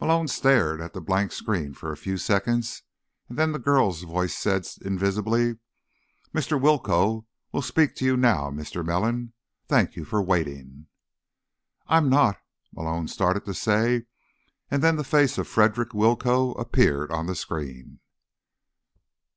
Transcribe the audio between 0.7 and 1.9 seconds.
at the blank screen